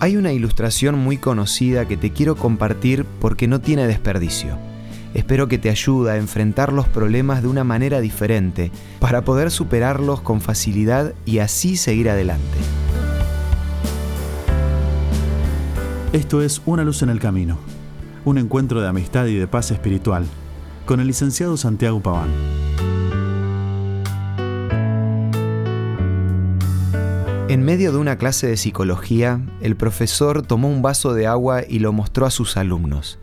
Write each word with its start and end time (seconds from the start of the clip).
Hay 0.00 0.16
una 0.16 0.32
ilustración 0.32 0.96
muy 0.96 1.16
conocida 1.16 1.88
que 1.88 1.96
te 1.96 2.12
quiero 2.12 2.36
compartir 2.36 3.04
porque 3.20 3.48
no 3.48 3.60
tiene 3.60 3.88
desperdicio. 3.88 4.56
Espero 5.12 5.48
que 5.48 5.58
te 5.58 5.70
ayude 5.70 6.12
a 6.12 6.16
enfrentar 6.16 6.72
los 6.72 6.86
problemas 6.86 7.42
de 7.42 7.48
una 7.48 7.64
manera 7.64 8.00
diferente 8.00 8.70
para 9.00 9.24
poder 9.24 9.50
superarlos 9.50 10.20
con 10.20 10.40
facilidad 10.40 11.14
y 11.26 11.40
así 11.40 11.76
seguir 11.76 12.10
adelante. 12.10 12.58
Esto 16.12 16.42
es 16.42 16.62
Una 16.64 16.84
luz 16.84 17.02
en 17.02 17.08
el 17.08 17.18
camino, 17.18 17.58
un 18.24 18.38
encuentro 18.38 18.80
de 18.80 18.86
amistad 18.86 19.26
y 19.26 19.34
de 19.34 19.48
paz 19.48 19.72
espiritual 19.72 20.26
con 20.86 21.00
el 21.00 21.08
licenciado 21.08 21.56
Santiago 21.56 22.00
Paván. 22.00 22.67
En 27.48 27.64
medio 27.64 27.92
de 27.92 27.98
una 27.98 28.18
clase 28.18 28.46
de 28.46 28.58
psicología, 28.58 29.40
el 29.62 29.74
profesor 29.74 30.42
tomó 30.42 30.68
un 30.68 30.82
vaso 30.82 31.14
de 31.14 31.26
agua 31.26 31.62
y 31.66 31.78
lo 31.78 31.94
mostró 31.94 32.26
a 32.26 32.30
sus 32.30 32.58
alumnos. 32.58 33.18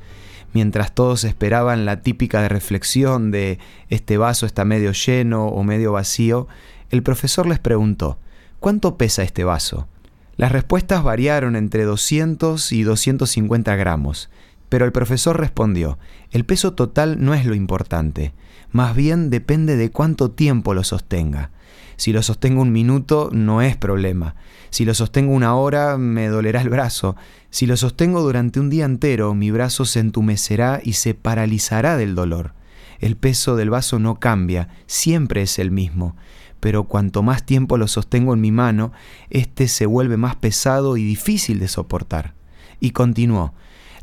Mientras 0.52 0.96
todos 0.96 1.24
esperaban 1.26 1.86
la 1.86 2.02
típica 2.02 2.48
reflexión 2.48 3.30
de 3.30 3.60
este 3.90 4.18
vaso 4.18 4.48
está 4.48 4.66
medio 4.66 4.94
lleno 4.94 5.46
o 5.46 5.64
medio 5.64 5.92
vacío, 5.92 6.48
el 6.90 7.04
profesor 7.04 7.46
les 7.46 7.60
preguntó, 7.60 8.18
¿cuánto 8.60 8.98
pesa 8.98 9.22
este 9.22 9.44
vaso? 9.44 9.88
Las 10.38 10.52
respuestas 10.52 11.04
variaron 11.04 11.56
entre 11.56 11.84
200 11.84 12.72
y 12.72 12.82
250 12.82 13.76
gramos, 13.76 14.32
pero 14.70 14.86
el 14.86 14.92
profesor 14.92 15.40
respondió, 15.40 15.98
el 16.32 16.46
peso 16.46 16.74
total 16.74 17.24
no 17.24 17.34
es 17.34 17.46
lo 17.46 17.56
importante, 17.56 18.34
más 18.72 18.96
bien 18.96 19.30
depende 19.30 19.78
de 19.78 19.90
cuánto 19.92 20.32
tiempo 20.32 20.74
lo 20.74 20.84
sostenga. 20.84 21.52
Si 21.98 22.12
lo 22.12 22.22
sostengo 22.22 22.62
un 22.62 22.74
minuto, 22.74 23.30
no 23.32 23.62
es 23.62 23.78
problema. 23.78 24.36
Si 24.70 24.84
lo 24.84 24.94
sostengo 24.94 25.34
una 25.34 25.56
hora, 25.56 25.98
me 25.98 26.28
dolerá 26.28 26.62
el 26.62 26.70
brazo. 26.70 27.16
Si 27.50 27.68
lo 27.68 27.78
sostengo 27.78 28.22
durante 28.22 28.60
un 28.60 28.70
día 28.70 28.84
entero, 28.84 29.34
mi 29.34 29.50
brazo 29.50 29.86
se 29.86 30.02
entumecerá 30.02 30.82
y 30.84 30.94
se 30.94 31.14
paralizará 31.14 31.96
del 31.96 32.16
dolor. 32.16 32.54
El 33.00 33.16
peso 33.16 33.56
del 33.56 33.70
vaso 33.70 34.00
no 34.00 34.20
cambia, 34.20 34.70
siempre 34.88 35.42
es 35.42 35.60
el 35.60 35.72
mismo, 35.72 36.16
pero 36.60 36.86
cuanto 36.86 37.24
más 37.24 37.46
tiempo 37.46 37.78
lo 37.78 37.88
sostengo 37.88 38.34
en 38.34 38.42
mi 38.42 38.52
mano, 38.52 38.92
éste 39.30 39.68
se 39.68 39.86
vuelve 39.86 40.18
más 40.18 40.36
pesado 40.36 40.98
y 40.98 41.04
difícil 41.04 41.60
de 41.60 41.68
soportar. 41.68 42.34
Y 42.80 42.92
continuó, 42.92 43.54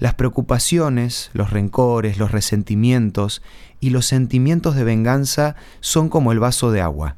las 0.03 0.15
preocupaciones, 0.15 1.31
los 1.33 1.51
rencores, 1.51 2.19
los 2.19 2.33
resentimientos 2.33 3.41
y 3.79 3.91
los 3.91 4.05
sentimientos 4.05 4.75
de 4.75 4.83
venganza 4.83 5.55
son 5.79 6.09
como 6.09 6.33
el 6.33 6.41
vaso 6.41 6.73
de 6.73 6.81
agua. 6.81 7.15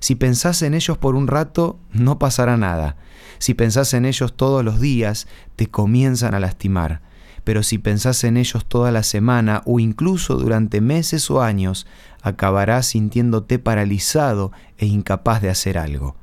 Si 0.00 0.14
pensás 0.14 0.62
en 0.62 0.72
ellos 0.72 0.96
por 0.96 1.14
un 1.14 1.26
rato, 1.26 1.78
no 1.92 2.18
pasará 2.18 2.56
nada. 2.56 2.96
Si 3.36 3.52
pensás 3.52 3.92
en 3.92 4.06
ellos 4.06 4.34
todos 4.34 4.64
los 4.64 4.80
días, 4.80 5.28
te 5.56 5.66
comienzan 5.66 6.34
a 6.34 6.40
lastimar. 6.40 7.02
Pero 7.44 7.62
si 7.62 7.76
pensás 7.76 8.24
en 8.24 8.38
ellos 8.38 8.64
toda 8.64 8.92
la 8.92 9.02
semana 9.02 9.60
o 9.66 9.78
incluso 9.78 10.36
durante 10.36 10.80
meses 10.80 11.30
o 11.30 11.42
años, 11.42 11.86
acabarás 12.22 12.86
sintiéndote 12.86 13.58
paralizado 13.58 14.52
e 14.78 14.86
incapaz 14.86 15.42
de 15.42 15.50
hacer 15.50 15.76
algo. 15.76 16.16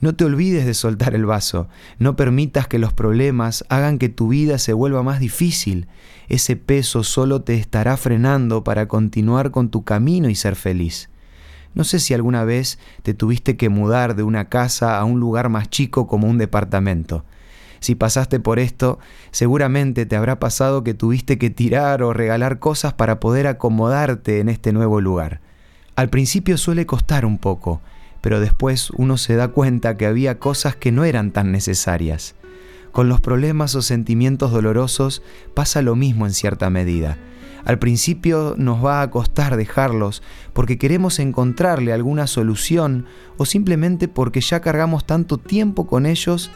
No 0.00 0.14
te 0.14 0.24
olvides 0.24 0.66
de 0.66 0.74
soltar 0.74 1.14
el 1.14 1.24
vaso, 1.24 1.68
no 1.98 2.16
permitas 2.16 2.68
que 2.68 2.78
los 2.78 2.92
problemas 2.92 3.64
hagan 3.68 3.98
que 3.98 4.08
tu 4.08 4.28
vida 4.28 4.58
se 4.58 4.72
vuelva 4.72 5.02
más 5.02 5.20
difícil. 5.20 5.86
Ese 6.28 6.56
peso 6.56 7.04
solo 7.04 7.42
te 7.42 7.54
estará 7.54 7.96
frenando 7.96 8.64
para 8.64 8.88
continuar 8.88 9.50
con 9.50 9.70
tu 9.70 9.84
camino 9.84 10.28
y 10.28 10.34
ser 10.34 10.56
feliz. 10.56 11.08
No 11.74 11.84
sé 11.84 12.00
si 12.00 12.14
alguna 12.14 12.44
vez 12.44 12.78
te 13.02 13.14
tuviste 13.14 13.56
que 13.56 13.68
mudar 13.68 14.14
de 14.14 14.22
una 14.22 14.48
casa 14.48 14.98
a 14.98 15.04
un 15.04 15.20
lugar 15.20 15.48
más 15.48 15.70
chico 15.70 16.06
como 16.06 16.28
un 16.28 16.38
departamento. 16.38 17.24
Si 17.80 17.94
pasaste 17.94 18.40
por 18.40 18.58
esto, 18.58 18.98
seguramente 19.30 20.06
te 20.06 20.16
habrá 20.16 20.38
pasado 20.38 20.84
que 20.84 20.94
tuviste 20.94 21.36
que 21.36 21.50
tirar 21.50 22.02
o 22.02 22.12
regalar 22.12 22.58
cosas 22.58 22.94
para 22.94 23.20
poder 23.20 23.46
acomodarte 23.46 24.40
en 24.40 24.48
este 24.48 24.72
nuevo 24.72 25.00
lugar. 25.00 25.40
Al 25.96 26.08
principio 26.08 26.56
suele 26.56 26.86
costar 26.86 27.26
un 27.26 27.38
poco, 27.38 27.82
pero 28.24 28.40
después 28.40 28.88
uno 28.92 29.18
se 29.18 29.36
da 29.36 29.48
cuenta 29.48 29.98
que 29.98 30.06
había 30.06 30.38
cosas 30.38 30.74
que 30.74 30.90
no 30.90 31.04
eran 31.04 31.30
tan 31.30 31.52
necesarias. 31.52 32.36
Con 32.90 33.06
los 33.10 33.20
problemas 33.20 33.74
o 33.74 33.82
sentimientos 33.82 34.50
dolorosos 34.50 35.22
pasa 35.52 35.82
lo 35.82 35.94
mismo 35.94 36.24
en 36.24 36.32
cierta 36.32 36.70
medida. 36.70 37.18
Al 37.66 37.78
principio 37.78 38.54
nos 38.56 38.82
va 38.82 39.02
a 39.02 39.10
costar 39.10 39.58
dejarlos 39.58 40.22
porque 40.54 40.78
queremos 40.78 41.18
encontrarle 41.18 41.92
alguna 41.92 42.26
solución 42.26 43.04
o 43.36 43.44
simplemente 43.44 44.08
porque 44.08 44.40
ya 44.40 44.60
cargamos 44.60 45.04
tanto 45.04 45.36
tiempo 45.36 45.86
con 45.86 46.06
ellos 46.06 46.50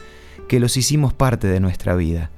que 0.47 0.59
los 0.59 0.75
hicimos 0.75 1.13
parte 1.13 1.47
de 1.47 1.59
nuestra 1.59 1.93
vida. 1.93 2.31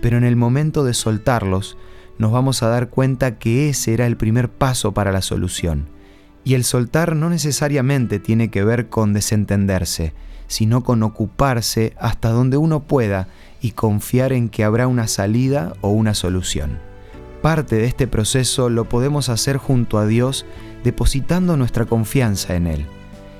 Pero 0.00 0.16
en 0.16 0.24
el 0.24 0.36
momento 0.36 0.84
de 0.84 0.94
soltarlos, 0.94 1.76
nos 2.16 2.32
vamos 2.32 2.62
a 2.62 2.68
dar 2.68 2.88
cuenta 2.88 3.38
que 3.38 3.68
ese 3.68 3.92
era 3.92 4.06
el 4.06 4.16
primer 4.16 4.50
paso 4.50 4.94
para 4.94 5.12
la 5.12 5.20
solución. 5.20 5.99
Y 6.44 6.54
el 6.54 6.64
soltar 6.64 7.16
no 7.16 7.30
necesariamente 7.30 8.18
tiene 8.18 8.50
que 8.50 8.64
ver 8.64 8.88
con 8.88 9.12
desentenderse, 9.12 10.14
sino 10.46 10.82
con 10.82 11.02
ocuparse 11.02 11.94
hasta 11.98 12.30
donde 12.30 12.56
uno 12.56 12.80
pueda 12.80 13.28
y 13.60 13.72
confiar 13.72 14.32
en 14.32 14.48
que 14.48 14.64
habrá 14.64 14.86
una 14.86 15.06
salida 15.06 15.74
o 15.80 15.90
una 15.90 16.14
solución. 16.14 16.78
Parte 17.42 17.76
de 17.76 17.86
este 17.86 18.06
proceso 18.06 18.68
lo 18.68 18.88
podemos 18.88 19.28
hacer 19.28 19.56
junto 19.56 19.98
a 19.98 20.06
Dios 20.06 20.44
depositando 20.84 21.56
nuestra 21.56 21.86
confianza 21.86 22.54
en 22.56 22.66
Él. 22.66 22.86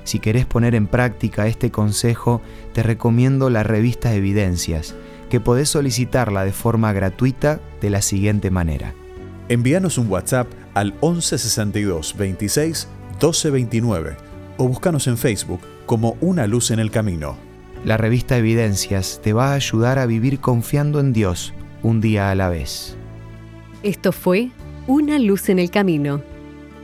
Si 0.03 0.19
querés 0.19 0.45
poner 0.45 0.73
en 0.73 0.87
práctica 0.87 1.47
este 1.47 1.69
consejo, 1.69 2.41
te 2.73 2.81
recomiendo 2.81 3.49
la 3.49 3.63
revista 3.63 4.13
Evidencias, 4.13 4.95
que 5.29 5.39
podés 5.39 5.69
solicitarla 5.69 6.43
de 6.43 6.51
forma 6.51 6.93
gratuita 6.93 7.59
de 7.79 7.89
la 7.89 8.01
siguiente 8.01 8.49
manera. 8.49 8.93
Envíanos 9.51 9.97
un 9.97 10.09
WhatsApp 10.09 10.47
al 10.73 10.93
1162 11.01 12.15
26 12.17 12.87
1229 13.15 14.15
o 14.55 14.67
búscanos 14.69 15.07
en 15.07 15.17
Facebook 15.17 15.59
como 15.85 16.15
Una 16.21 16.47
Luz 16.47 16.71
en 16.71 16.79
el 16.79 16.89
Camino. 16.89 17.35
La 17.83 17.97
revista 17.97 18.37
Evidencias 18.37 19.19
te 19.21 19.33
va 19.33 19.51
a 19.51 19.55
ayudar 19.55 19.99
a 19.99 20.05
vivir 20.05 20.39
confiando 20.39 21.01
en 21.01 21.11
Dios 21.11 21.53
un 21.83 21.99
día 21.99 22.31
a 22.31 22.35
la 22.35 22.47
vez. 22.47 22.95
Esto 23.83 24.13
fue 24.13 24.51
Una 24.87 25.19
luz 25.19 25.49
en 25.49 25.59
el 25.59 25.69
camino. 25.69 26.21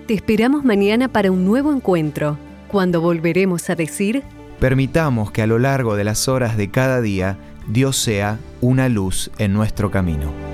Te 0.06 0.14
esperamos 0.14 0.66
mañana 0.66 1.08
para 1.08 1.32
un 1.32 1.46
nuevo 1.46 1.72
encuentro, 1.72 2.38
cuando 2.68 3.00
volveremos 3.00 3.70
a 3.70 3.76
decir... 3.76 4.24
Permitamos 4.60 5.32
que 5.32 5.42
a 5.42 5.48
lo 5.48 5.58
largo 5.58 5.96
de 5.96 6.04
las 6.04 6.28
horas 6.28 6.58
de 6.58 6.70
cada 6.70 7.00
día 7.00 7.38
Dios 7.70 7.96
sea 7.96 8.40
una 8.60 8.90
luz 8.90 9.32
en 9.38 9.54
nuestro 9.54 9.90
camino. 9.90 10.47